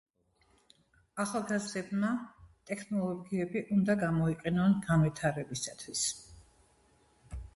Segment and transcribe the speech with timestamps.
[1.23, 2.09] ახალგაზრდებმა
[2.71, 6.07] ტექნოლოგიები უნდა გამოიყენონ განვითარებისათვის